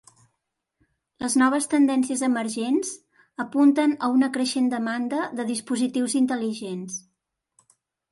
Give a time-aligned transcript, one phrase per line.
[1.23, 2.93] Les noves tendències emergents
[3.45, 6.97] apunten a una creixent demanda de dispositius intel·ligents.